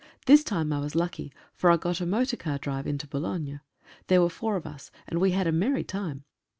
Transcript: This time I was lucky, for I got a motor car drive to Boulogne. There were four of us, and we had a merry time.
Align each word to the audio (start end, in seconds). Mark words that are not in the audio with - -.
This 0.25 0.43
time 0.43 0.73
I 0.73 0.79
was 0.79 0.95
lucky, 0.95 1.31
for 1.53 1.69
I 1.69 1.77
got 1.77 2.01
a 2.01 2.07
motor 2.07 2.35
car 2.35 2.57
drive 2.57 2.85
to 2.97 3.07
Boulogne. 3.07 3.61
There 4.07 4.19
were 4.19 4.29
four 4.31 4.55
of 4.55 4.65
us, 4.65 4.89
and 5.07 5.21
we 5.21 5.29
had 5.29 5.45
a 5.45 5.51
merry 5.51 5.83
time. 5.83 6.23